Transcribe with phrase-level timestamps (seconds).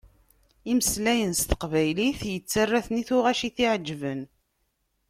[0.71, 4.21] Imeslayen s teqbaylit yettarra-ten i tuγac i t-iεjeben.